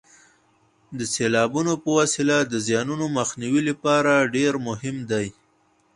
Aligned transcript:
د 0.97 0.99
سیلابونو 1.13 1.73
په 1.83 1.89
وسیله 1.99 2.37
د 2.51 2.53
زیانونو 2.67 3.05
مخنیوي 3.17 3.61
لپاره 3.69 4.11
ډېر 4.35 4.53
مهم 4.67 4.95
دي. 5.11 5.27